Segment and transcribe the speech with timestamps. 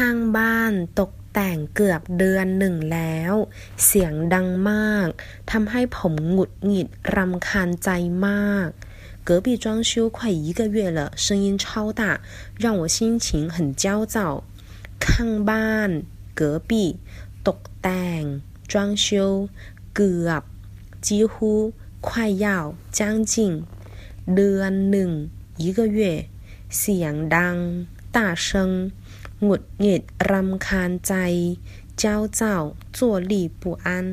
[0.02, 3.34] ้างบ้านตกแต่งเกือบเดือนหนึ่งแล้ว
[3.84, 5.08] เสียงดังมาก
[5.50, 7.90] ทำให้ผมหงุดหงิดรำคาญใจ
[8.26, 8.68] มาก
[9.28, 12.20] 隔壁装修快一个月了，声音超大，
[12.56, 14.44] 让我心情很焦躁。
[15.04, 15.90] ข้างบ้าน
[16.38, 16.70] 隔壁
[17.46, 18.22] ตกแต่ง
[18.72, 19.48] 装修
[19.94, 20.42] เกือบ
[21.06, 21.72] 几乎
[22.06, 22.46] 快要
[22.98, 23.00] 将
[23.32, 23.34] 近
[24.34, 25.10] เดือนหนึ่ง
[25.62, 26.28] 一个月
[26.78, 27.56] เสียงดัง
[28.14, 28.92] 大声
[29.43, 30.01] หงุดหงิด
[30.31, 31.13] รำคาญใจ
[31.99, 32.55] เจ้าเจ้า
[32.97, 34.05] จั่วหลี่ปูอัน